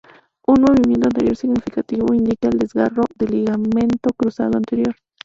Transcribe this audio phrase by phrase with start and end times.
[0.47, 4.95] Un movimiento anterior significativo indica un desgarro del ligamento cruzado anterior.